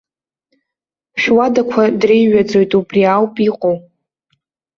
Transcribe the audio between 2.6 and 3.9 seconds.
убри ауп иҟоу!